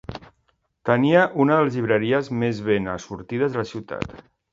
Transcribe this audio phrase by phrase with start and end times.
[0.89, 4.17] Tenia una de les llibreries més ben assortides de la ciutat.